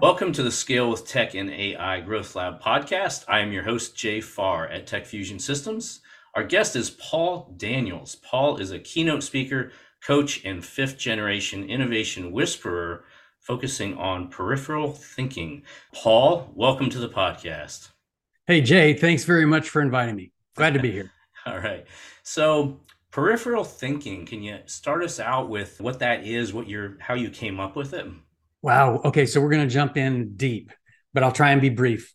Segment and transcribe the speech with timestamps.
[0.00, 3.26] Welcome to the Scale with Tech and AI Growth Lab podcast.
[3.28, 6.00] I am your host, Jay Farr at Tech Fusion Systems.
[6.34, 8.14] Our guest is Paul Daniels.
[8.14, 13.04] Paul is a keynote speaker, coach, and fifth generation innovation whisperer
[13.40, 15.64] focusing on peripheral thinking.
[15.92, 17.90] Paul, welcome to the podcast.
[18.46, 20.32] Hey, Jay, thanks very much for inviting me.
[20.56, 21.12] Glad to be here.
[21.44, 21.84] All right.
[22.22, 22.80] So,
[23.10, 27.28] peripheral thinking, can you start us out with what that is, what you're how you
[27.28, 28.06] came up with it?
[28.62, 29.00] Wow.
[29.04, 29.26] Okay.
[29.26, 30.72] So we're going to jump in deep,
[31.14, 32.12] but I'll try and be brief.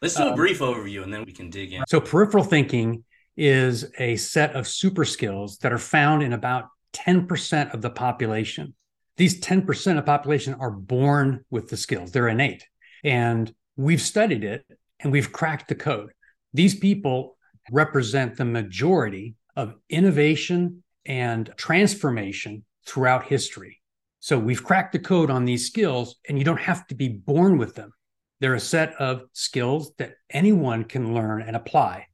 [0.00, 1.84] Let's do a um, brief overview and then we can dig in.
[1.88, 3.04] So, peripheral thinking
[3.36, 8.74] is a set of super skills that are found in about 10% of the population.
[9.16, 12.66] These 10% of population are born with the skills, they're innate.
[13.04, 14.64] And we've studied it
[15.00, 16.10] and we've cracked the code.
[16.52, 17.36] These people
[17.70, 23.77] represent the majority of innovation and transformation throughout history.
[24.28, 27.56] So we've cracked the code on these skills, and you don't have to be born
[27.56, 27.94] with them.
[28.40, 32.08] They're a set of skills that anyone can learn and apply.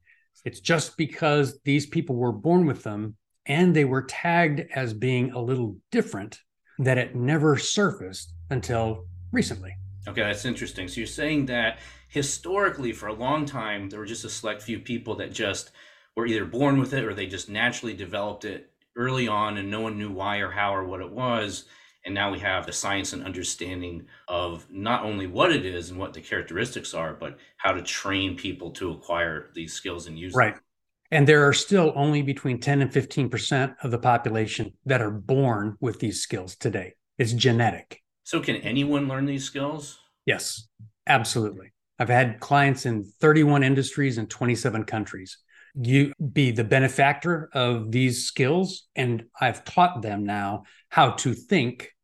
[0.45, 3.17] It's just because these people were born with them
[3.47, 6.39] and they were tagged as being a little different
[6.79, 9.75] that it never surfaced until recently.
[10.07, 10.87] Okay, that's interesting.
[10.87, 14.79] So you're saying that historically, for a long time, there were just a select few
[14.79, 15.71] people that just
[16.15, 19.81] were either born with it or they just naturally developed it early on and no
[19.81, 21.65] one knew why or how or what it was
[22.05, 25.99] and now we have the science and understanding of not only what it is and
[25.99, 30.33] what the characteristics are, but how to train people to acquire these skills and use
[30.35, 30.53] right.
[30.53, 30.63] them.
[31.11, 35.77] And there are still only between 10 and 15% of the population that are born
[35.79, 36.93] with these skills today.
[37.17, 38.01] It's genetic.
[38.23, 39.99] So, can anyone learn these skills?
[40.25, 40.67] Yes,
[41.07, 41.73] absolutely.
[41.97, 45.37] I've had clients in 31 industries in 27 countries.
[45.75, 51.94] You be the benefactor of these skills, and I've taught them now how to think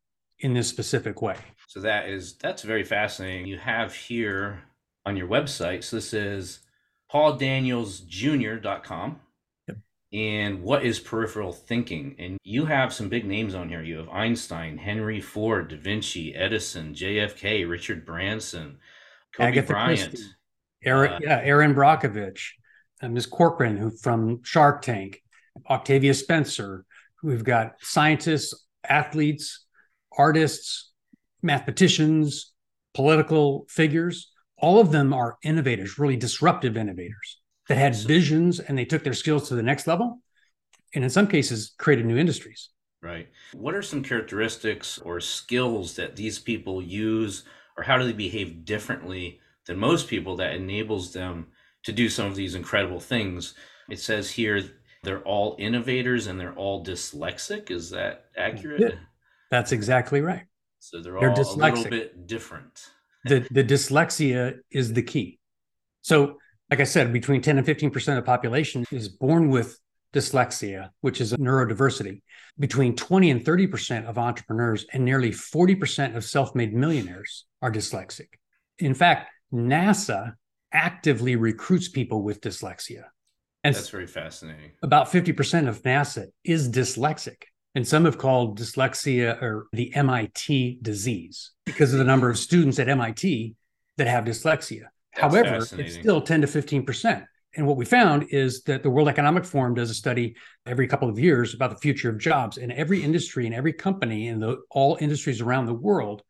[0.42, 1.36] in this specific way.
[1.68, 3.46] So that is that's very fascinating.
[3.46, 4.62] You have here
[5.06, 5.84] on your website.
[5.84, 6.60] So this is
[7.10, 9.20] pauldanielsjr.com.
[9.68, 9.76] Yep.
[10.12, 12.16] And what is peripheral thinking?
[12.18, 13.82] And you have some big names on here.
[13.82, 18.78] You have Einstein, Henry Ford, Da Vinci, Edison, JFK, Richard Branson,
[19.34, 20.30] Kobe Agatha Bryant, Christie,
[20.84, 22.50] Aaron, uh, yeah, Erin Brockovich,
[23.02, 23.26] uh, Ms.
[23.26, 25.22] Corcoran, who from Shark Tank,
[25.70, 26.84] Octavia Spencer.
[27.22, 29.64] We've got scientists, athletes,
[30.18, 30.90] artists,
[31.42, 32.52] mathematicians,
[32.94, 38.84] political figures, all of them are innovators, really disruptive innovators that had visions and they
[38.84, 40.20] took their skills to the next level.
[40.94, 42.70] And in some cases, created new industries.
[43.02, 43.28] Right.
[43.54, 47.44] What are some characteristics or skills that these people use,
[47.76, 51.48] or how do they behave differently than most people that enables them
[51.84, 53.54] to do some of these incredible things?
[53.90, 54.62] It says here
[55.02, 57.70] they're all innovators and they're all dyslexic.
[57.70, 58.98] Is that accurate?
[59.52, 60.44] That's exactly right.
[60.80, 61.72] So they're, they're all dyslexic.
[61.72, 62.88] a little bit different.
[63.26, 65.38] the the dyslexia is the key.
[66.00, 66.38] So,
[66.70, 69.78] like I said, between 10 and 15% of the population is born with
[70.14, 72.22] dyslexia, which is a neurodiversity.
[72.58, 78.28] Between 20 and 30% of entrepreneurs and nearly 40% of self-made millionaires are dyslexic.
[78.78, 80.34] In fact, NASA
[80.72, 83.04] actively recruits people with dyslexia.
[83.64, 84.72] And that's very fascinating.
[84.82, 87.42] About 50% of NASA is dyslexic.
[87.74, 92.78] And some have called dyslexia or the MIT disease because of the number of students
[92.78, 93.54] at MIT
[93.96, 94.84] that have dyslexia.
[95.14, 97.26] That's However, it's still 10 to 15%.
[97.54, 101.08] And what we found is that the World Economic Forum does a study every couple
[101.08, 102.56] of years about the future of jobs.
[102.56, 106.22] And every industry and every company in the all industries around the world,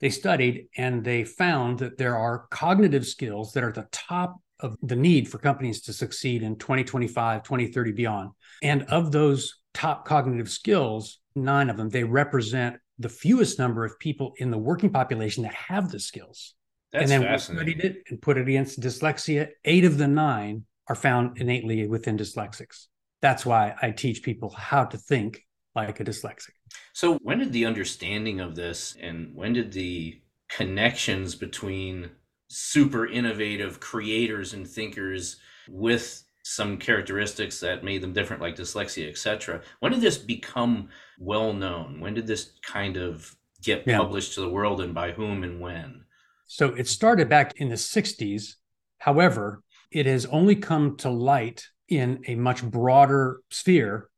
[0.00, 4.40] they studied and they found that there are cognitive skills that are at the top
[4.60, 8.30] of the need for companies to succeed in 2025, 2030, beyond.
[8.62, 13.98] And of those top cognitive skills, nine of them, they represent the fewest number of
[13.98, 16.54] people in the working population that have the skills.
[16.92, 19.48] That's and then we studied it and put it against dyslexia.
[19.64, 22.86] Eight of the nine are found innately within dyslexics.
[23.22, 25.42] That's why I teach people how to think
[25.74, 26.50] like a dyslexic.
[26.92, 32.10] So, when did the understanding of this and when did the connections between
[32.48, 35.36] super innovative creators and thinkers
[35.68, 39.62] with some characteristics that made them different, like dyslexia, etc.
[39.80, 42.00] When did this become well known?
[42.00, 43.98] When did this kind of get yeah.
[43.98, 46.04] published to the world, and by whom and when?
[46.46, 48.54] So it started back in the 60s.
[48.98, 54.08] However, it has only come to light in a much broader sphere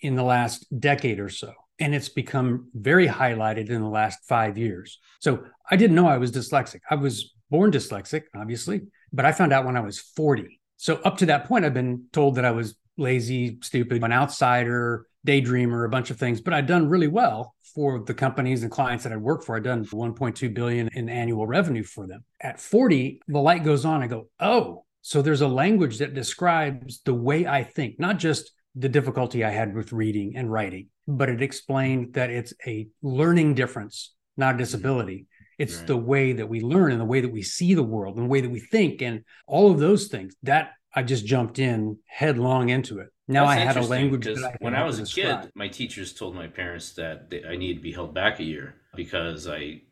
[0.00, 1.52] in the last decade or so.
[1.78, 4.98] And it's become very highlighted in the last five years.
[5.20, 6.80] So I didn't know I was dyslexic.
[6.90, 8.82] I was born dyslexic, obviously,
[9.12, 12.04] but I found out when I was 40 so up to that point, I've been
[12.12, 16.66] told that I was lazy, stupid, an outsider, daydreamer, a bunch of things, but I'd
[16.66, 19.56] done really well for the companies and clients that I worked for.
[19.56, 22.24] I'd done 1.2 billion in annual revenue for them.
[22.40, 24.02] At 40, the light goes on.
[24.02, 28.50] I go, oh, so there's a language that describes the way I think, not just
[28.74, 33.54] the difficulty I had with reading and writing, but it explained that it's a learning
[33.54, 34.58] difference, not a mm-hmm.
[34.58, 35.26] disability.
[35.58, 35.86] It's right.
[35.86, 38.30] the way that we learn and the way that we see the world and the
[38.30, 40.34] way that we think and all of those things.
[40.42, 43.08] That I just jumped in headlong into it.
[43.28, 44.26] Now That's I had a language.
[44.28, 45.42] I when I was a describe.
[45.42, 48.76] kid, my teachers told my parents that I needed to be held back a year
[48.94, 49.82] because I.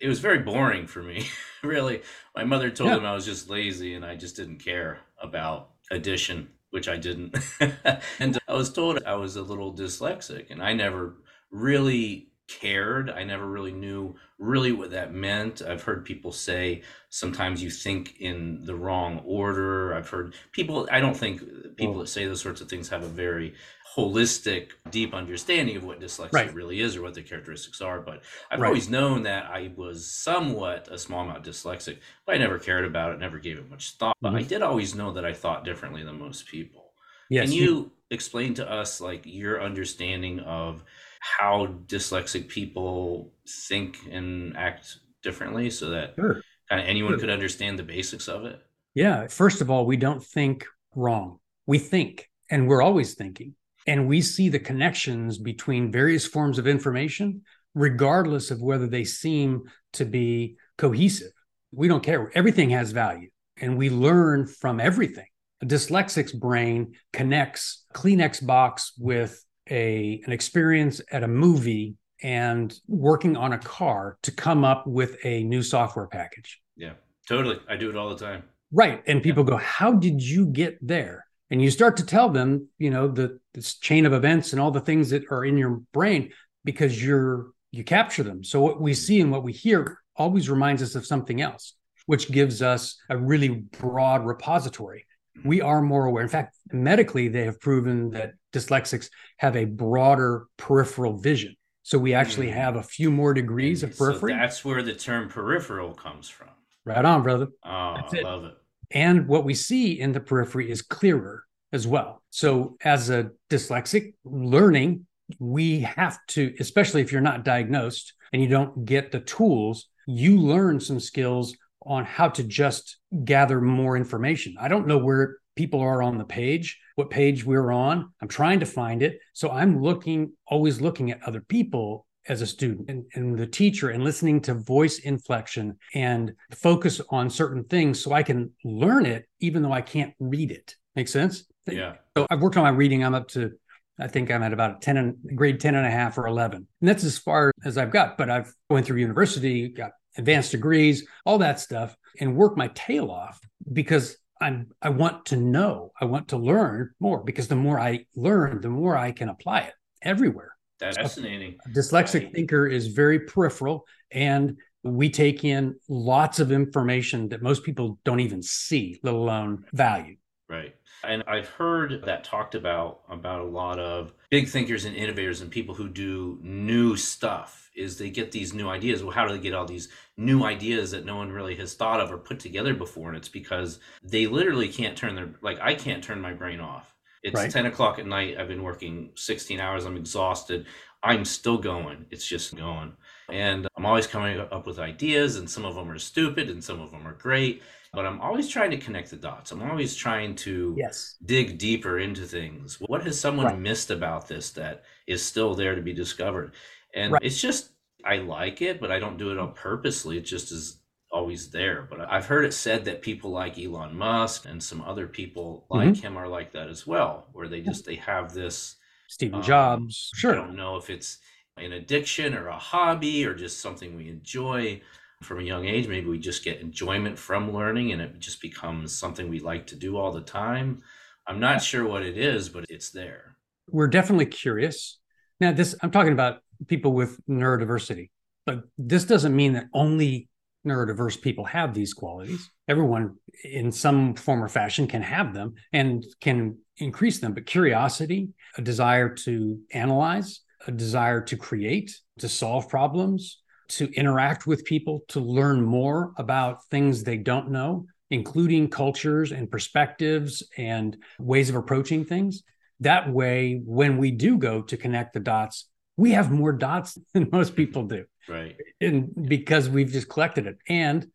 [0.00, 1.24] It was very boring for me,
[1.62, 2.02] really.
[2.34, 2.96] My mother told yeah.
[2.96, 7.36] them I was just lazy and I just didn't care about addition, which I didn't.
[8.18, 11.18] and I was told I was a little dyslexic, and I never
[11.52, 13.10] really cared.
[13.10, 15.62] I never really knew really what that meant.
[15.62, 19.94] I've heard people say sometimes you think in the wrong order.
[19.94, 23.08] I've heard people, I don't think people that say those sorts of things have a
[23.08, 23.54] very
[23.96, 26.54] holistic, deep understanding of what dyslexia right.
[26.54, 28.00] really is or what the characteristics are.
[28.00, 28.68] But I've right.
[28.68, 33.12] always known that I was somewhat a small amount dyslexic, but I never cared about
[33.12, 34.16] it, never gave it much thought.
[34.20, 34.38] But mm-hmm.
[34.38, 36.92] I did always know that I thought differently than most people.
[37.28, 40.82] Yes, Can you, you explain to us like your understanding of
[41.20, 43.32] how dyslexic people
[43.66, 46.42] think and act differently so that sure.
[46.68, 47.20] kind of anyone sure.
[47.20, 48.60] could understand the basics of it?
[48.94, 49.26] Yeah.
[49.28, 51.38] First of all, we don't think wrong.
[51.66, 53.54] We think, and we're always thinking.
[53.86, 57.42] And we see the connections between various forms of information,
[57.74, 61.32] regardless of whether they seem to be cohesive.
[61.72, 62.30] We don't care.
[62.34, 65.26] Everything has value, and we learn from everything.
[65.62, 73.36] A dyslexic's brain connects Kleenex box with a an experience at a movie and working
[73.36, 76.60] on a car to come up with a new software package.
[76.76, 76.92] Yeah,
[77.28, 77.58] totally.
[77.68, 78.44] I do it all the time.
[78.72, 79.02] Right.
[79.06, 79.50] And people yeah.
[79.50, 81.26] go, How did you get there?
[81.50, 84.70] And you start to tell them, you know, the this chain of events and all
[84.70, 86.32] the things that are in your brain
[86.64, 88.44] because you're you capture them.
[88.44, 91.74] So what we see and what we hear always reminds us of something else,
[92.06, 95.06] which gives us a really broad repository
[95.44, 96.22] we are more aware.
[96.22, 101.54] In fact, medically, they have proven that dyslexics have a broader peripheral vision.
[101.82, 102.56] So we actually hmm.
[102.56, 104.32] have a few more degrees and of periphery.
[104.32, 106.48] So that's where the term peripheral comes from.
[106.84, 107.48] Right on, brother.
[107.64, 108.24] Oh, I it.
[108.24, 108.54] love it.
[108.90, 112.22] And what we see in the periphery is clearer as well.
[112.30, 115.06] So as a dyslexic learning,
[115.38, 120.38] we have to, especially if you're not diagnosed and you don't get the tools, you
[120.38, 121.54] learn some skills
[121.88, 124.54] on how to just gather more information.
[124.60, 128.12] I don't know where people are on the page, what page we're on.
[128.22, 129.18] I'm trying to find it.
[129.32, 133.88] So I'm looking, always looking at other people as a student and, and, the teacher
[133.88, 139.26] and listening to voice inflection and focus on certain things so I can learn it,
[139.40, 140.76] even though I can't read it.
[140.94, 141.44] Make sense?
[141.66, 141.94] Yeah.
[142.16, 143.02] So I've worked on my reading.
[143.02, 143.52] I'm up to,
[143.98, 146.66] I think I'm at about 10 and grade 10 and a half or 11.
[146.80, 151.06] And that's as far as I've got, but I've went through university, got advanced degrees,
[151.24, 153.40] all that stuff, and work my tail off
[153.72, 158.06] because I'm I want to know, I want to learn more because the more I
[158.14, 160.52] learn, the more I can apply it everywhere.
[160.80, 161.56] That's so fascinating.
[161.74, 162.32] dyslexic right.
[162.32, 168.20] thinker is very peripheral and we take in lots of information that most people don't
[168.20, 170.16] even see, let alone value.
[170.48, 170.74] Right.
[171.04, 175.50] And I've heard that talked about about a lot of big thinkers and innovators and
[175.50, 179.02] people who do new stuff is they get these new ideas.
[179.02, 182.00] Well, how do they get all these new ideas that no one really has thought
[182.00, 183.08] of or put together before?
[183.08, 186.94] And it's because they literally can't turn their like I can't turn my brain off.
[187.22, 187.50] It's right.
[187.50, 188.36] 10 o'clock at night.
[188.38, 189.84] I've been working 16 hours.
[189.84, 190.66] I'm exhausted.
[191.02, 192.06] I'm still going.
[192.10, 192.96] It's just going.
[193.30, 196.80] And I'm always coming up with ideas, and some of them are stupid and some
[196.80, 199.50] of them are great but I'm always trying to connect the dots.
[199.50, 201.16] I'm always trying to yes.
[201.24, 202.78] dig deeper into things.
[202.80, 203.58] What has someone right.
[203.58, 206.54] missed about this that is still there to be discovered?
[206.94, 207.22] And right.
[207.22, 207.70] it's just,
[208.04, 210.18] I like it, but I don't do it on purposely.
[210.18, 210.80] It just is
[211.10, 211.86] always there.
[211.88, 215.88] But I've heard it said that people like Elon Musk and some other people like
[215.88, 216.02] mm-hmm.
[216.06, 218.76] him are like that as well, where they just, they have this.
[219.08, 220.10] Stephen um, Jobs.
[220.14, 220.32] Sure.
[220.32, 221.18] I don't know if it's
[221.56, 224.80] an addiction or a hobby or just something we enjoy
[225.22, 225.88] from a young age.
[225.88, 229.76] Maybe we just get enjoyment from learning and it just becomes something we like to
[229.76, 230.82] do all the time.
[231.26, 233.36] I'm not sure what it is, but it's there.
[233.70, 234.98] We're definitely curious.
[235.40, 238.10] Now, this I'm talking about people with neurodiversity,
[238.46, 240.28] but this doesn't mean that only
[240.66, 242.50] neurodiverse people have these qualities.
[242.66, 247.34] Everyone, in some form or fashion, can have them and can increase them.
[247.34, 254.46] But curiosity, a desire to analyze, a desire to create, to solve problems, to interact
[254.46, 260.96] with people, to learn more about things they don't know, including cultures and perspectives and
[261.18, 262.42] ways of approaching things.
[262.80, 267.28] That way, when we do go to connect the dots, we have more dots than
[267.30, 268.04] most people do.
[268.28, 268.56] Right.
[268.80, 270.58] And because we've just collected it.
[270.68, 271.10] And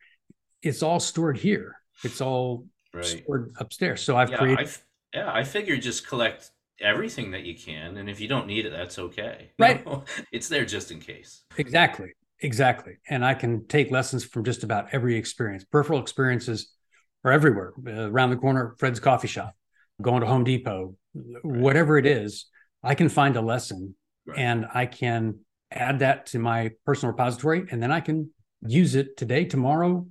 [0.61, 1.77] it's all stored here.
[2.03, 3.05] It's all right.
[3.05, 4.01] stored upstairs.
[4.01, 4.59] So I've yeah, created.
[4.59, 7.97] I've, yeah, I figure just collect everything that you can.
[7.97, 9.51] And if you don't need it, that's okay.
[9.59, 9.85] Right.
[10.31, 11.43] it's there just in case.
[11.57, 12.13] Exactly.
[12.39, 12.97] Exactly.
[13.09, 15.63] And I can take lessons from just about every experience.
[15.63, 16.73] Peripheral experiences
[17.23, 19.55] are everywhere uh, around the corner, Fred's coffee shop,
[20.01, 21.45] going to Home Depot, right.
[21.45, 22.47] whatever it is,
[22.83, 24.37] I can find a lesson right.
[24.37, 25.39] and I can
[25.71, 28.29] add that to my personal repository and then I can
[28.61, 30.05] use it today, tomorrow,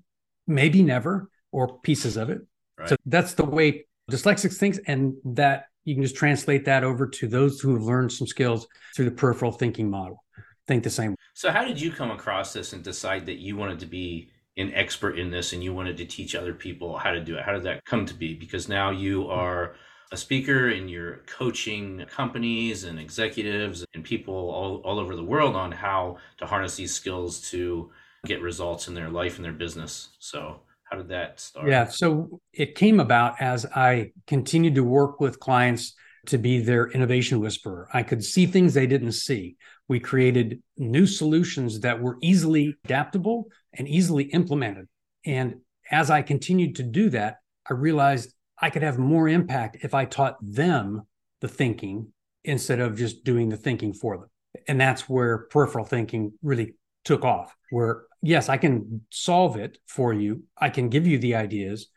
[0.47, 2.41] maybe never, or pieces of it.
[2.79, 2.89] Right.
[2.89, 4.79] So that's the way dyslexics thinks.
[4.87, 8.67] And that you can just translate that over to those who have learned some skills
[8.95, 10.25] through the peripheral thinking model.
[10.67, 11.15] Think the same.
[11.35, 14.73] So, how did you come across this and decide that you wanted to be an
[14.75, 17.45] expert in this and you wanted to teach other people how to do it?
[17.45, 18.35] How did that come to be?
[18.35, 19.75] Because now you are
[20.13, 25.57] a speaker and you're coaching companies and executives and people all, all over the world
[25.57, 27.91] on how to harness these skills to
[28.27, 30.11] get results in their life and their business.
[30.19, 31.67] So, how did that start?
[31.69, 35.95] Yeah, so it came about as I continued to work with clients
[36.27, 37.89] to be their innovation whisperer.
[37.93, 39.57] I could see things they didn't see.
[39.93, 44.89] We created new solutions that were easily adaptable and easily implemented.
[45.27, 45.57] And
[45.91, 47.37] as I continued to do that,
[47.69, 51.03] I realized I could have more impact if I taught them
[51.43, 54.31] the thinking instead of just doing the thinking for them.
[54.67, 60.15] And that's where peripheral thinking really took off, where yes, I can solve it for
[60.15, 61.89] you, I can give you the ideas,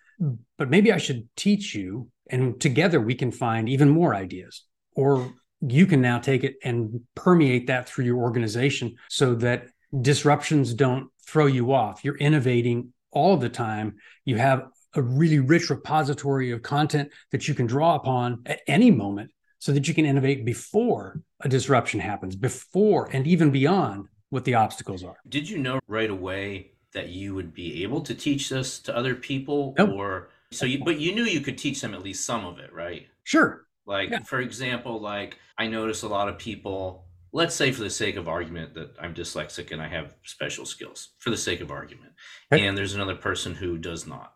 [0.57, 4.65] but maybe I should teach you, and together we can find even more ideas.
[4.97, 5.31] Or
[5.67, 9.67] you can now take it and permeate that through your organization so that
[10.01, 12.03] disruptions don't throw you off.
[12.03, 13.95] You're innovating all the time.
[14.25, 18.91] You have a really rich repository of content that you can draw upon at any
[18.91, 24.45] moment so that you can innovate before a disruption happens, before and even beyond what
[24.45, 25.17] the obstacles are.
[25.27, 29.15] Did you know right away that you would be able to teach this to other
[29.15, 29.89] people nope.
[29.89, 32.71] or so you but you knew you could teach them at least some of it,
[32.73, 33.07] right?
[33.23, 33.65] Sure.
[33.85, 34.23] Like yeah.
[34.23, 38.27] for example, like I notice a lot of people, let's say for the sake of
[38.27, 42.13] argument that I'm dyslexic and I have special skills for the sake of argument.
[42.51, 42.65] Okay.
[42.65, 44.33] And there's another person who does not.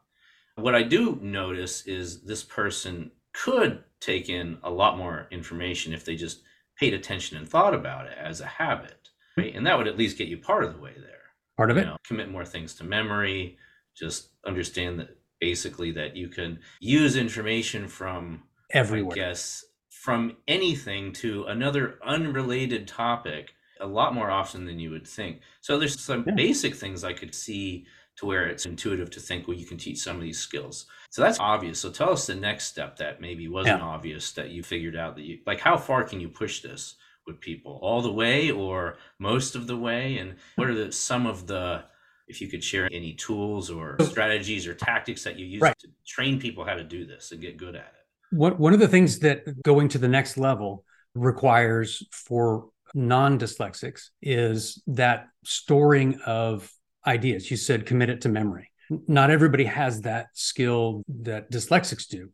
[0.55, 6.03] What I do notice is this person could take in a lot more information if
[6.03, 6.41] they just
[6.77, 9.09] paid attention and thought about it as a habit.
[9.37, 9.55] Right?
[9.55, 11.19] And that would at least get you part of the way there.
[11.57, 11.85] Part of you it.
[11.85, 13.57] Know, commit more things to memory,
[13.95, 19.13] just understand that basically that you can use information from everywhere.
[19.13, 25.07] I guess from anything to another unrelated topic a lot more often than you would
[25.07, 25.41] think.
[25.61, 26.35] So there's some yeah.
[26.35, 27.85] basic things I could see
[28.17, 30.85] to where it's intuitive to think, well, you can teach some of these skills.
[31.09, 31.79] So that's obvious.
[31.79, 33.85] So tell us the next step that maybe wasn't yeah.
[33.85, 36.95] obvious that you figured out that you like how far can you push this
[37.25, 37.79] with people?
[37.81, 40.17] All the way or most of the way?
[40.17, 41.85] And what are the some of the
[42.27, 45.77] if you could share any tools or strategies or tactics that you use right.
[45.79, 47.98] to train people how to do this and get good at it?
[48.31, 50.83] What, one of the things that going to the next level
[51.15, 56.71] requires for non dyslexics is that storing of
[57.05, 57.49] ideas.
[57.49, 58.71] You said commit it to memory.
[59.07, 62.29] Not everybody has that skill that dyslexics do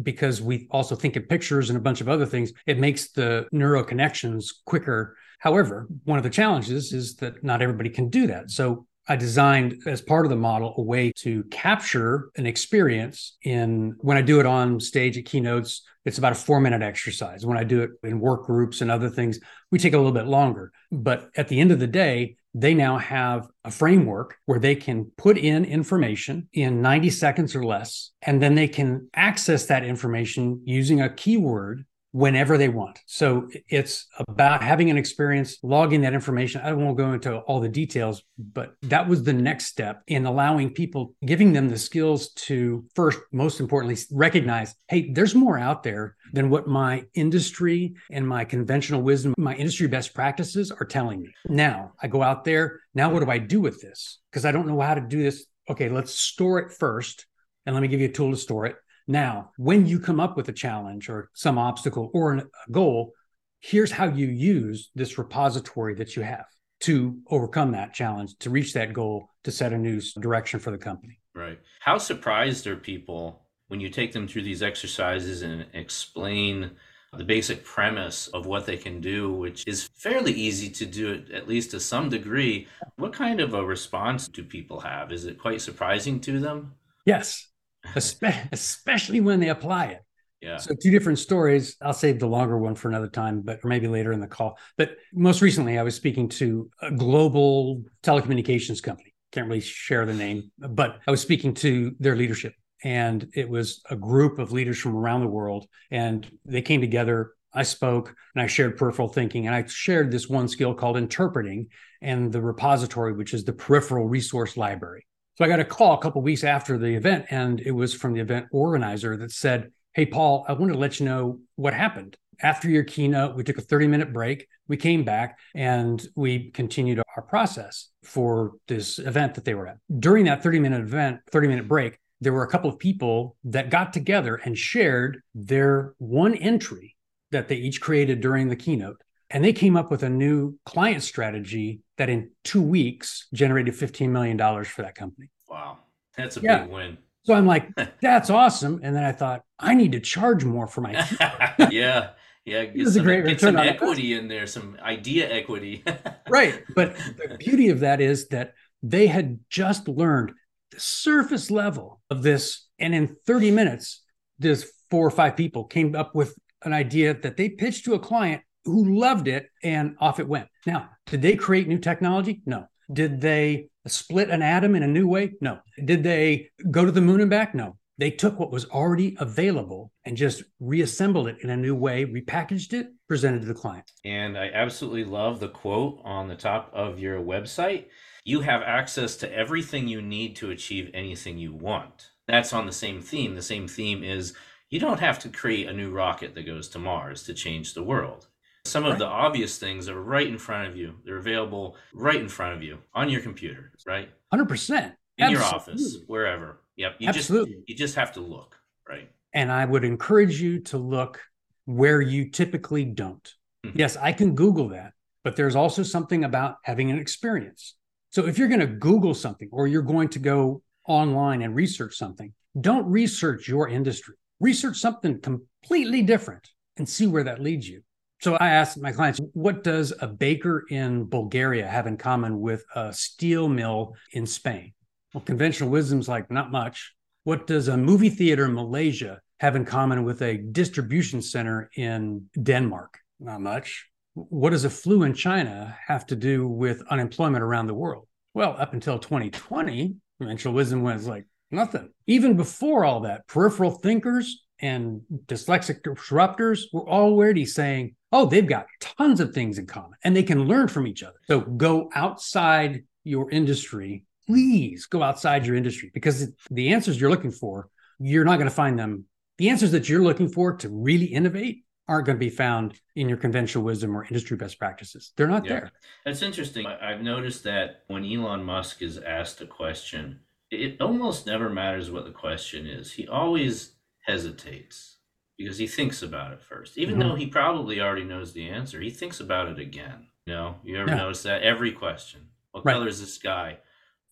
[0.00, 2.52] because we also think in pictures and a bunch of other things.
[2.66, 5.16] It makes the neuro connections quicker.
[5.38, 8.50] However, one of the challenges is that not everybody can do that.
[8.50, 13.96] So I designed as part of the model a way to capture an experience in
[14.00, 17.44] when I do it on stage at keynotes, it's about a four minute exercise.
[17.46, 20.26] When I do it in work groups and other things, we take a little bit
[20.26, 20.72] longer.
[20.92, 25.10] But at the end of the day, they now have a framework where they can
[25.16, 30.62] put in information in 90 seconds or less, and then they can access that information
[30.64, 31.84] using a keyword
[32.18, 32.98] whenever they want.
[33.06, 36.60] So it's about having an experience, logging that information.
[36.64, 40.74] I won't go into all the details, but that was the next step in allowing
[40.74, 46.16] people, giving them the skills to first, most importantly, recognize hey, there's more out there
[46.32, 51.32] than what my industry and my conventional wisdom, my industry best practices are telling me.
[51.48, 52.80] Now I go out there.
[52.94, 54.18] Now, what do I do with this?
[54.32, 55.46] Because I don't know how to do this.
[55.70, 57.26] Okay, let's store it first.
[57.64, 58.76] And let me give you a tool to store it.
[59.10, 63.14] Now, when you come up with a challenge or some obstacle or a goal,
[63.60, 66.44] here's how you use this repository that you have
[66.80, 70.78] to overcome that challenge, to reach that goal, to set a new direction for the
[70.78, 71.18] company.
[71.34, 71.58] Right.
[71.80, 76.70] How surprised are people when you take them through these exercises and explain
[77.16, 81.48] the basic premise of what they can do, which is fairly easy to do, at
[81.48, 82.68] least to some degree.
[82.96, 85.10] What kind of a response do people have?
[85.10, 86.74] Is it quite surprising to them?
[87.06, 87.47] Yes,
[87.96, 90.02] especially when they apply it.
[90.40, 90.56] Yeah.
[90.56, 91.76] So two different stories.
[91.82, 94.56] I'll save the longer one for another time, but or maybe later in the call.
[94.76, 99.14] But most recently, I was speaking to a global telecommunications company.
[99.32, 102.54] Can't really share the name, but I was speaking to their leadership,
[102.84, 107.32] and it was a group of leaders from around the world, and they came together.
[107.52, 111.68] I spoke and I shared peripheral thinking, and I shared this one skill called interpreting
[112.00, 115.06] and the repository, which is the peripheral resource library.
[115.38, 118.12] So I got a call a couple weeks after the event, and it was from
[118.12, 122.16] the event organizer that said, Hey, Paul, I wanted to let you know what happened.
[122.42, 124.48] After your keynote, we took a 30 minute break.
[124.66, 129.76] We came back and we continued our process for this event that they were at.
[130.00, 133.70] During that 30 minute event, 30 minute break, there were a couple of people that
[133.70, 136.96] got together and shared their one entry
[137.30, 139.00] that they each created during the keynote.
[139.30, 144.08] And they came up with a new client strategy that in two weeks generated $15
[144.08, 145.28] million for that company.
[145.48, 145.78] Wow.
[146.16, 146.62] That's a Yeah.
[146.62, 146.98] big win.
[147.24, 147.68] So I'm like,
[148.00, 148.80] that's awesome.
[148.82, 150.92] And then I thought, I need to charge more for my
[151.70, 152.10] yeah.
[152.44, 152.64] Yeah.
[152.64, 155.84] Get is a some, great get return some on equity in there, some idea equity.
[156.30, 156.62] right.
[156.74, 160.32] But the beauty of that is that they had just learned
[160.70, 162.66] the surface level of this.
[162.78, 164.02] And in 30 minutes,
[164.38, 167.98] this four or five people came up with an idea that they pitched to a
[167.98, 170.48] client who loved it and off it went.
[170.66, 172.42] Now, did they create new technology?
[172.46, 172.66] No.
[172.92, 175.32] Did they split an atom in a new way?
[175.40, 175.60] No.
[175.84, 177.54] Did they go to the moon and back?
[177.54, 177.76] No.
[177.98, 182.72] They took what was already available and just reassembled it in a new way, repackaged
[182.72, 183.90] it, presented to the client.
[184.04, 187.86] And I absolutely love the quote on the top of your website.
[188.24, 192.10] You have access to everything you need to achieve anything you want.
[192.28, 193.34] That's on the same theme.
[193.34, 194.34] The same theme is
[194.70, 197.82] you don't have to create a new rocket that goes to Mars to change the
[197.82, 198.28] world.
[198.68, 198.98] Some of Right.
[198.98, 200.94] the obvious things are right in front of you.
[201.04, 204.10] They're available right in front of you on your computer, right?
[204.32, 204.94] 100%.
[205.16, 206.60] In your office, wherever.
[206.76, 206.96] Yep.
[207.00, 207.54] You Absolutely.
[207.54, 208.56] just you just have to look,
[208.88, 209.10] right?
[209.32, 211.20] And I would encourage you to look
[211.64, 213.34] where you typically don't.
[213.66, 213.72] Mhm.
[213.74, 214.92] Yes, I can Google that,
[215.24, 217.74] but there's also something about having an experience.
[218.10, 221.96] So if you're going to Google something or you're going to go online and research
[221.96, 224.14] something, don't research your industry.
[224.40, 227.82] Research something completely different and see where that leads you.
[228.20, 232.64] So I asked my clients, what does a baker in Bulgaria have in common with
[232.74, 234.72] a steel mill in Spain?
[235.14, 236.94] Well, conventional wisdom's like not much.
[237.22, 242.26] What does a movie theater in Malaysia have in common with a distribution center in
[242.42, 242.98] Denmark?
[243.20, 243.88] Not much.
[244.14, 248.08] What does a flu in China have to do with unemployment around the world?
[248.34, 251.90] Well, up until 2020, conventional wisdom was like nothing.
[252.08, 258.66] Even before all that, peripheral thinkers and dyslexic disruptors were already saying, oh, they've got
[258.80, 261.18] tons of things in common and they can learn from each other.
[261.26, 264.04] So go outside your industry.
[264.26, 267.68] Please go outside your industry because the answers you're looking for,
[267.98, 269.04] you're not going to find them.
[269.38, 273.08] The answers that you're looking for to really innovate aren't going to be found in
[273.08, 275.12] your conventional wisdom or industry best practices.
[275.16, 275.52] They're not Yeah.
[275.52, 275.72] there.
[276.04, 276.66] That's interesting.
[276.66, 282.04] I've noticed that when Elon Musk is asked a question, it almost never matters what
[282.04, 282.92] the question is.
[282.92, 284.97] He always hesitates
[285.38, 286.76] because he thinks about it first.
[286.76, 286.98] Even Mhm.
[287.00, 290.08] though he probably already knows the answer, he thinks about it again.
[290.26, 290.96] You know, you ever Yeah.
[290.96, 291.42] notice that?
[291.42, 292.28] Every question.
[292.50, 292.74] What Right.
[292.74, 293.60] color is this sky?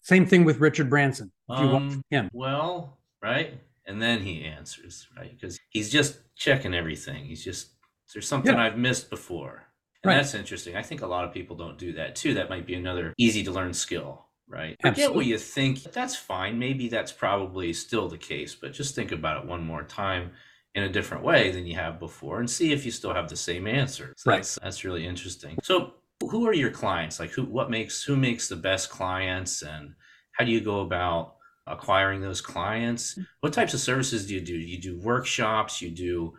[0.00, 1.32] Same thing with Richard Branson.
[1.50, 3.60] If you watch Um, him, Well, right?
[3.84, 5.32] And then he answers, right?
[5.32, 7.24] Because he's just checking everything.
[7.26, 7.72] He's just,
[8.06, 8.62] is there something Yeah.
[8.62, 9.66] I've missed before?
[10.02, 10.16] And Right.
[10.16, 10.76] that's interesting.
[10.76, 12.34] I think a lot of people don't do that too.
[12.34, 14.76] That might be another easy to learn skill, right?
[14.80, 15.82] Forget what you think.
[15.82, 16.58] That's fine.
[16.58, 20.32] Maybe that's probably still the case, but just think about it one more time
[20.76, 23.36] in a different way than you have before and see if you still have the
[23.36, 24.12] same answer.
[24.16, 24.36] So Right.
[24.36, 25.58] That's, that's really interesting.
[25.62, 25.94] So
[26.30, 27.18] who are your clients?
[27.18, 29.94] Like who, what makes, who makes the best clients and
[30.32, 31.36] how do you go about
[31.66, 33.18] acquiring those clients?
[33.40, 34.54] What types of services do you do?
[34.54, 36.34] You do workshops, you do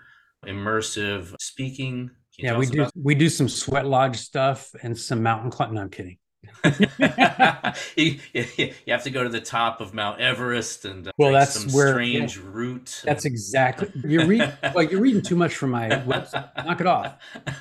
[0.45, 2.11] immersive speaking.
[2.37, 5.73] Yeah, we do about- we do some sweat lodge stuff and some mountain climb.
[5.73, 6.19] No, I'm kidding.
[7.95, 11.59] you, you have to go to the top of Mount Everest and uh, Well, that's
[11.59, 13.01] some where- strange route.
[13.03, 14.51] That's exactly you're reading.
[14.75, 16.49] well, you're reading too much from my website.
[16.65, 17.15] Knock it off.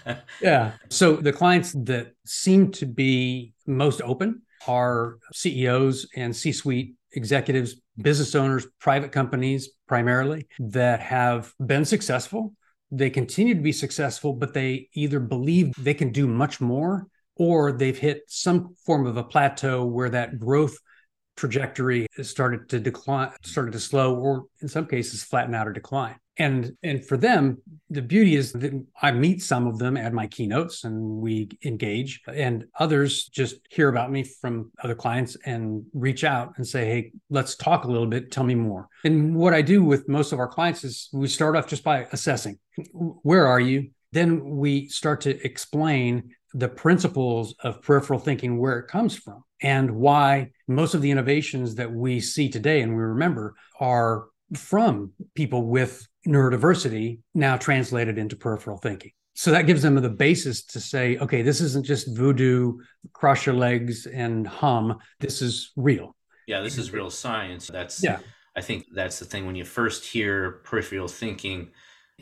[0.43, 0.73] Yeah.
[0.91, 8.35] So the clients that seem to be most open are CEOs and C-suite executives, business
[8.35, 12.53] owners, private companies primarily that have been successful.
[12.91, 17.73] They continue to be successful, but they either believe they can do much more or
[17.73, 20.79] they've hit some form of a plateau where that growth
[21.37, 26.17] trajectory started to decline, started to slow, or in some cases flatten out or decline.
[26.39, 30.27] And and for them, the beauty is that I meet some of them at my
[30.27, 36.25] keynotes and we engage, and others just hear about me from other clients and reach
[36.25, 38.31] out and say, "Hey, let's talk a little bit.
[38.31, 41.57] Tell me more." And what I do with most of our clients is we start
[41.57, 42.59] off just by assessing,
[42.93, 43.91] where are you?
[44.13, 49.91] Then we start to explain the principles of peripheral thinking, where it comes from, and
[49.91, 55.67] why most of the innovations that we see today and we remember are from people
[55.67, 59.11] with neurodiversity now translated into peripheral thinking.
[59.35, 62.79] So that gives them the basis to say, okay, this isn't just voodoo,
[63.13, 64.99] cross your legs and hum.
[65.21, 66.17] This is real.
[66.47, 67.67] Yeah, this is real science.
[67.67, 68.21] That's yeah.
[68.57, 71.69] I think that's the thing when you first hear peripheral thinking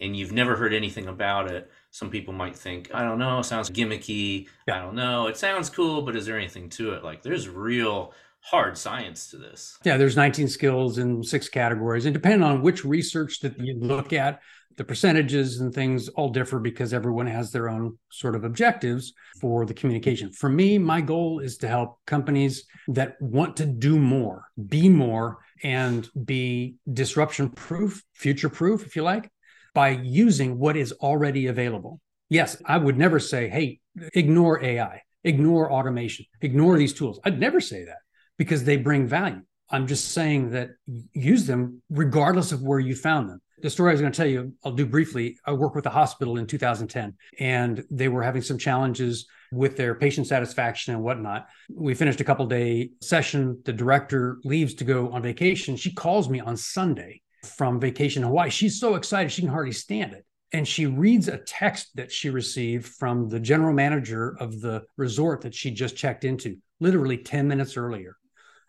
[0.00, 3.70] and you've never heard anything about it some people might think, I don't know, sounds
[3.70, 4.48] gimmicky.
[4.66, 4.78] Yeah.
[4.78, 5.28] I don't know.
[5.28, 7.04] It sounds cool, but is there anything to it?
[7.04, 9.78] Like there's real hard science to this.
[9.84, 12.04] Yeah, there's 19 skills in six categories.
[12.04, 14.40] And depending on which research that you look at,
[14.76, 19.64] the percentages and things all differ because everyone has their own sort of objectives for
[19.64, 20.32] the communication.
[20.32, 25.38] For me, my goal is to help companies that want to do more, be more,
[25.62, 29.30] and be disruption proof, future proof, if you like,
[29.74, 32.00] by using what is already available.
[32.30, 33.80] Yes, I would never say, hey,
[34.14, 37.20] ignore AI, ignore automation, ignore these tools.
[37.24, 37.98] I'd never say that
[38.38, 39.42] because they bring value.
[39.70, 40.70] I'm just saying that
[41.12, 43.40] use them regardless of where you found them.
[43.62, 45.38] The story I was going to tell you, I'll do briefly.
[45.46, 49.94] I worked with a hospital in 2010, and they were having some challenges with their
[49.94, 51.46] patient satisfaction and whatnot.
[51.72, 53.62] We finished a couple day session.
[53.64, 55.76] The director leaves to go on vacation.
[55.76, 58.50] She calls me on Sunday from vacation in Hawaii.
[58.50, 60.24] She's so excited she can hardly stand it.
[60.52, 65.40] And she reads a text that she received from the general manager of the resort
[65.40, 68.16] that she just checked into, literally 10 minutes earlier,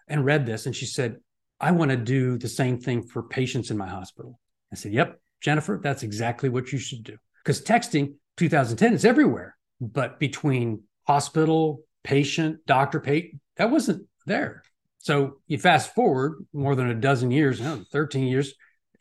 [0.07, 0.65] and read this.
[0.65, 1.17] And she said,
[1.59, 4.39] I want to do the same thing for patients in my hospital.
[4.71, 7.17] I said, Yep, Jennifer, that's exactly what you should do.
[7.43, 14.63] Because texting 2010 is everywhere, but between hospital, patient, doctor, patient, that wasn't there.
[14.99, 18.55] So you fast forward more than a dozen years, you know, 13 years,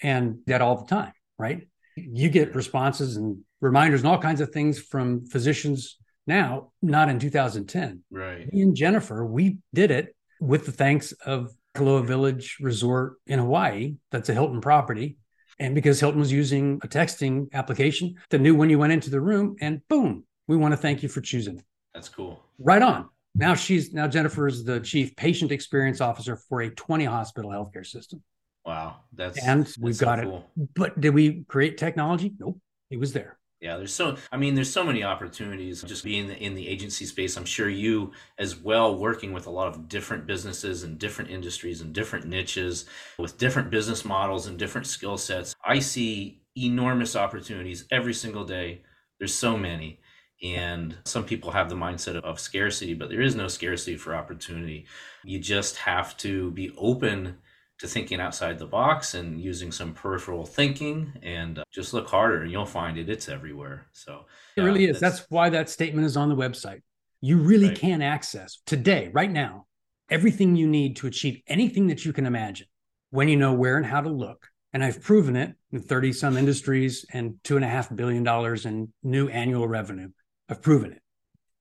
[0.04, 1.66] and that all the time, right?
[1.96, 7.18] You get responses and reminders and all kinds of things from physicians now, not in
[7.18, 8.02] 2010.
[8.10, 8.52] Right.
[8.52, 13.96] Me and Jennifer, we did it with the thanks of Kaloa Village Resort in Hawaii.
[14.10, 15.16] That's a Hilton property.
[15.58, 19.20] And because Hilton was using a texting application that knew when you went into the
[19.20, 21.62] room, and boom, we want to thank you for choosing.
[21.94, 22.44] That's cool.
[22.58, 23.08] Right on.
[23.36, 27.86] Now she's now Jennifer is the chief patient experience officer for a 20 hospital healthcare
[27.86, 28.22] system.
[28.64, 30.50] Wow, that's and we've got so cool.
[30.57, 30.68] it.
[30.74, 32.33] But did we create technology?
[32.38, 32.59] Nope,
[32.90, 33.38] it was there.
[33.61, 36.68] Yeah, there's so I mean, there's so many opportunities just being in the, in the
[36.68, 37.37] agency space.
[37.37, 41.81] I'm sure you as well working with a lot of different businesses and different industries
[41.81, 42.87] and different niches
[43.18, 45.55] with different business models and different skill sets.
[45.64, 48.83] I see enormous opportunities every single day.
[49.18, 50.00] There's so many.
[50.42, 54.85] And some people have the mindset of scarcity, but there is no scarcity for opportunity.
[55.24, 57.38] You just have to be open
[57.78, 62.42] to thinking outside the box and using some peripheral thinking and uh, just look harder
[62.42, 63.87] and you'll find it it's everywhere.
[63.92, 65.00] So it really is.
[65.00, 66.82] That's, that's, why that statement is on the website.
[67.20, 67.78] You really right.
[67.78, 69.66] can access today right now
[70.10, 72.66] everything you need to achieve anything that you can imagine
[73.10, 74.46] when you know where and how to look.
[74.72, 78.66] And i've proven it in 30 some industries and two and a half billion dollars
[78.66, 80.10] in new annual revenue.
[80.48, 81.02] I've proven it.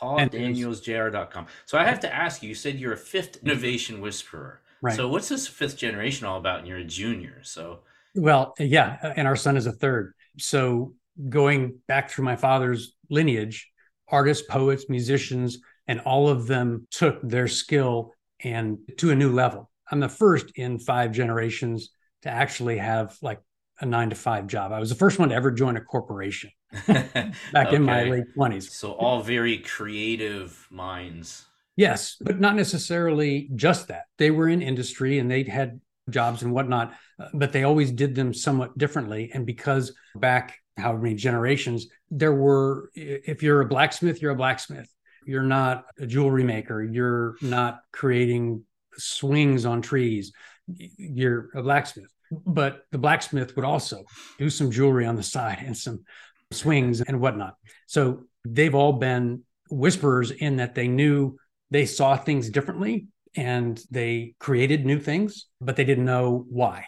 [0.00, 1.46] PaulDanielsJR.com.
[1.66, 4.60] So I have to ask you, you said you're a fifth innovation whisperer.
[4.80, 4.96] Right.
[4.96, 6.60] So what's this fifth generation all about?
[6.60, 7.40] And you're a junior.
[7.42, 7.80] So
[8.14, 10.14] well, yeah, and our son is a third.
[10.38, 10.94] So
[11.28, 13.70] going back through my father's lineage,
[14.08, 19.70] artists, poets, musicians, and all of them took their skill and to a new level.
[19.90, 21.90] I'm the first in five generations
[22.22, 23.40] to actually have like
[23.80, 24.72] a nine to five job.
[24.72, 26.50] I was the first one to ever join a corporation
[26.86, 27.76] back okay.
[27.76, 28.70] in my late 20s.
[28.70, 31.44] So, all very creative minds.
[31.76, 34.04] Yes, but not necessarily just that.
[34.18, 38.14] They were in industry and they had jobs and whatnot, uh, but they always did
[38.14, 39.30] them somewhat differently.
[39.32, 44.88] And because back however many generations, there were, if you're a blacksmith, you're a blacksmith.
[45.24, 46.82] You're not a jewelry maker.
[46.82, 50.32] You're not creating swings on trees.
[50.66, 52.10] You're a blacksmith.
[52.30, 54.04] But the blacksmith would also
[54.38, 56.04] do some jewelry on the side and some
[56.50, 57.56] swings and whatnot.
[57.86, 61.36] So they've all been whisperers in that they knew
[61.70, 63.06] they saw things differently
[63.36, 66.86] and they created new things, but they didn't know why.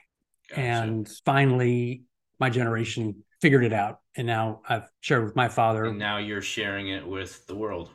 [0.49, 0.61] Gotcha.
[0.61, 2.03] And finally,
[2.39, 4.01] my generation figured it out.
[4.17, 5.85] And now I've shared with my father.
[5.85, 7.91] And now you're sharing it with the world.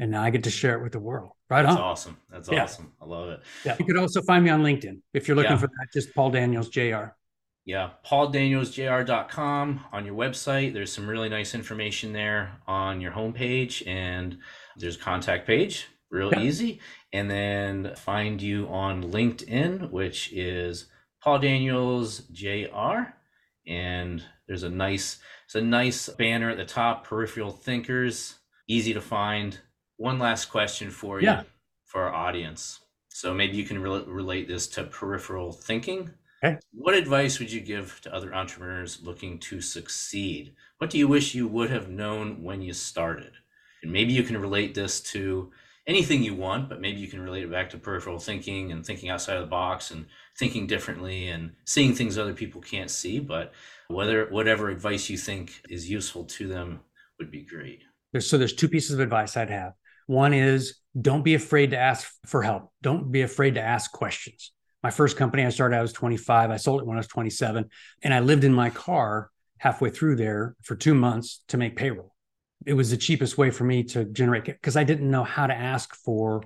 [0.00, 1.32] And now I get to share it with the world.
[1.50, 1.66] Right on.
[1.66, 1.82] That's on.
[1.82, 2.16] awesome.
[2.30, 2.62] That's yeah.
[2.62, 2.92] awesome.
[3.02, 3.40] I love it.
[3.66, 3.76] Yeah.
[3.78, 5.58] You could also find me on LinkedIn if you're looking yeah.
[5.58, 7.08] for that, just Paul Daniels JR.
[7.66, 10.72] Yeah, pauldanielsjr.com on your website.
[10.72, 14.38] There's some really nice information there on your homepage, and
[14.76, 16.40] there's a contact page, real yeah.
[16.40, 16.80] easy.
[17.12, 20.86] And then find you on LinkedIn, which is
[21.22, 23.14] Paul Daniels JR.
[23.66, 29.00] And there's a nice, it's a nice banner at the top, Peripheral Thinkers, easy to
[29.00, 29.58] find.
[29.96, 31.42] One last question for you, yeah.
[31.84, 32.80] for our audience.
[33.08, 36.10] So maybe you can re- relate this to peripheral thinking
[36.44, 36.58] Okay.
[36.72, 40.54] What advice would you give to other entrepreneurs looking to succeed?
[40.76, 43.32] What do you wish you would have known when you started?
[43.82, 45.50] And maybe you can relate this to
[45.86, 49.08] anything you want, but maybe you can relate it back to peripheral thinking and thinking
[49.08, 50.04] outside of the box and
[50.38, 53.20] thinking differently and seeing things other people can't see.
[53.20, 53.52] But
[53.88, 56.80] whether whatever advice you think is useful to them
[57.18, 57.82] would be great.
[58.18, 59.72] So there's two pieces of advice I'd have.
[60.06, 62.70] One is don't be afraid to ask for help.
[62.82, 64.52] Don't be afraid to ask questions.
[64.82, 66.50] My first company I started, I was 25.
[66.50, 67.64] I sold it when I was 27.
[68.02, 72.14] And I lived in my car halfway through there for two months to make payroll.
[72.66, 75.54] It was the cheapest way for me to generate because I didn't know how to
[75.54, 76.42] ask for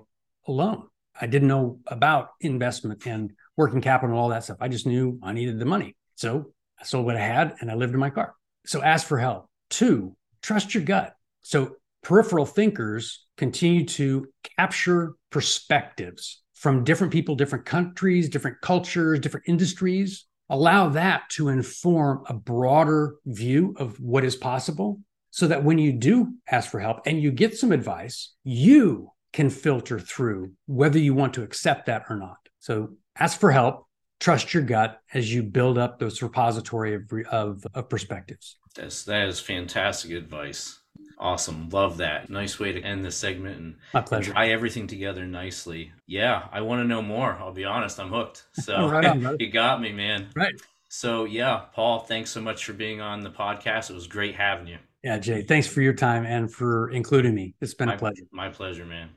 [0.47, 0.85] a loan.
[1.21, 4.59] I didn't know about investment and working capital and all that stuff.
[4.61, 5.97] I just knew I needed the money.
[6.15, 8.35] So I sold what I had and I lived in my car.
[8.67, 9.49] So ask for help.
[9.71, 11.15] Two, trust your gut.
[11.43, 19.49] So peripheral thinkers continue to capture perspectives from different people, different countries, different cultures, different
[19.49, 20.27] industries.
[20.51, 25.93] Allow that to inform a broader view of what is possible so that when you
[25.93, 31.15] do ask for help and you get some advice, you can filter through whether you
[31.15, 32.39] want to accept that or not.
[32.61, 33.87] So ask for help,
[34.21, 38.57] trust your gut as you build up those repository of, of, of perspectives.
[38.75, 40.79] That's, that is fantastic advice.
[41.19, 41.69] Awesome.
[41.71, 42.31] Love that.
[42.31, 44.33] Nice way to end the segment and My pleasure.
[44.33, 45.93] tie everything together nicely.
[46.07, 47.37] Yeah, I want to know more.
[47.41, 48.47] I'll be honest, I'm hooked.
[48.53, 50.29] So right on, you got me, man.
[50.37, 50.55] Right.
[50.89, 53.91] So yeah, Paul, thanks so much for being on the podcast.
[53.91, 54.79] It was great having you.
[55.03, 57.55] Yeah, Jay, thanks for your time and for including me.
[57.61, 58.23] It's been my, a pleasure.
[58.31, 59.11] My pleasure, man.